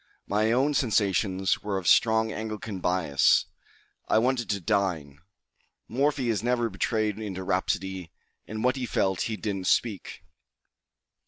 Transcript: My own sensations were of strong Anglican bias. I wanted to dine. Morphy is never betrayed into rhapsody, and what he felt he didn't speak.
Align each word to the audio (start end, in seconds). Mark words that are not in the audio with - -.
My 0.25 0.51
own 0.51 0.73
sensations 0.73 1.61
were 1.61 1.77
of 1.77 1.87
strong 1.87 2.31
Anglican 2.31 2.79
bias. 2.79 3.45
I 4.07 4.17
wanted 4.17 4.49
to 4.49 4.59
dine. 4.59 5.19
Morphy 5.87 6.29
is 6.31 6.41
never 6.41 6.71
betrayed 6.71 7.19
into 7.19 7.43
rhapsody, 7.43 8.11
and 8.47 8.63
what 8.63 8.77
he 8.77 8.87
felt 8.87 9.21
he 9.29 9.37
didn't 9.37 9.67
speak. 9.67 10.23